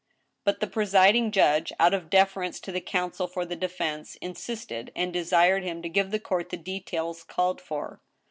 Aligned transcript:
"But 0.45 0.61
the 0.61 0.65
presiding 0.65 1.29
judge, 1.29 1.71
out 1.79 1.93
of 1.93 2.09
deference 2.09 2.59
to 2.61 2.71
the 2.71 2.81
counsel 2.81 3.27
for 3.27 3.45
the 3.45 3.55
defense, 3.55 4.15
insisted, 4.15 4.91
and 4.95 5.13
desired 5.13 5.63
him 5.63 5.83
to 5.83 5.89
give 5.89 6.09
the 6.09 6.19
court 6.19 6.49
the 6.49 6.57
details 6.57 7.23
called 7.23 7.61
for. 7.61 8.01